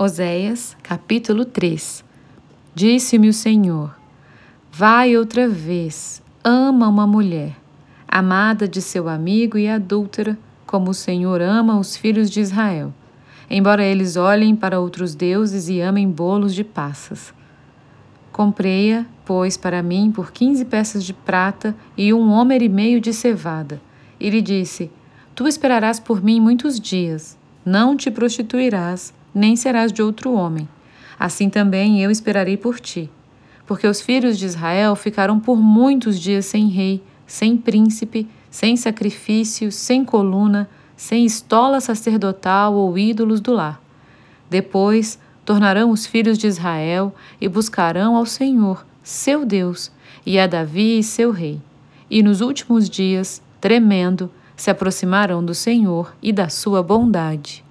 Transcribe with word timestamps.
Oséias, 0.00 0.76
capítulo 0.80 1.44
3 1.44 2.04
Disse-me 2.72 3.28
o 3.28 3.32
Senhor: 3.32 3.96
Vai 4.70 5.16
outra 5.16 5.48
vez, 5.48 6.22
ama 6.44 6.86
uma 6.86 7.04
mulher, 7.04 7.56
amada 8.06 8.68
de 8.68 8.80
seu 8.80 9.08
amigo 9.08 9.58
e 9.58 9.68
adúltera, 9.68 10.38
como 10.64 10.92
o 10.92 10.94
Senhor 10.94 11.42
ama 11.42 11.80
os 11.80 11.96
filhos 11.96 12.30
de 12.30 12.38
Israel, 12.38 12.94
embora 13.50 13.82
eles 13.82 14.14
olhem 14.14 14.54
para 14.54 14.78
outros 14.78 15.16
deuses 15.16 15.68
e 15.68 15.80
amem 15.80 16.08
bolos 16.08 16.54
de 16.54 16.62
passas. 16.62 17.34
Comprei-a, 18.30 19.04
pois, 19.24 19.56
para 19.56 19.82
mim 19.82 20.12
por 20.12 20.30
quinze 20.30 20.64
peças 20.64 21.02
de 21.02 21.12
prata 21.12 21.74
e 21.96 22.14
um 22.14 22.30
homer 22.30 22.62
e 22.62 22.68
meio 22.68 23.00
de 23.00 23.12
cevada. 23.12 23.80
E 24.20 24.30
lhe 24.30 24.42
disse: 24.42 24.92
Tu 25.34 25.48
esperarás 25.48 25.98
por 25.98 26.22
mim 26.22 26.38
muitos 26.38 26.78
dias, 26.78 27.36
não 27.66 27.96
te 27.96 28.12
prostituirás, 28.12 29.12
nem 29.38 29.54
serás 29.54 29.92
de 29.92 30.02
outro 30.02 30.32
homem. 30.32 30.68
Assim 31.18 31.48
também 31.48 32.02
eu 32.02 32.10
esperarei 32.10 32.56
por 32.56 32.80
ti. 32.80 33.08
Porque 33.66 33.86
os 33.86 34.00
filhos 34.00 34.38
de 34.38 34.46
Israel 34.46 34.96
ficaram 34.96 35.38
por 35.38 35.56
muitos 35.56 36.18
dias 36.18 36.46
sem 36.46 36.68
rei, 36.68 37.02
sem 37.26 37.56
príncipe, 37.56 38.26
sem 38.50 38.76
sacrifício, 38.76 39.70
sem 39.70 40.04
coluna, 40.04 40.68
sem 40.96 41.24
estola 41.24 41.80
sacerdotal 41.80 42.74
ou 42.74 42.98
ídolos 42.98 43.40
do 43.40 43.52
lar. 43.52 43.80
Depois 44.50 45.18
tornarão 45.44 45.90
os 45.90 46.06
filhos 46.06 46.36
de 46.36 46.46
Israel 46.46 47.14
e 47.40 47.48
buscarão 47.48 48.16
ao 48.16 48.26
Senhor, 48.26 48.84
seu 49.02 49.44
Deus, 49.44 49.92
e 50.26 50.38
a 50.38 50.46
Davi, 50.46 51.02
seu 51.02 51.30
rei. 51.30 51.60
E 52.10 52.22
nos 52.22 52.40
últimos 52.40 52.88
dias, 52.88 53.40
tremendo, 53.60 54.30
se 54.56 54.70
aproximarão 54.70 55.44
do 55.44 55.54
Senhor 55.54 56.14
e 56.20 56.32
da 56.32 56.48
sua 56.48 56.82
bondade. 56.82 57.64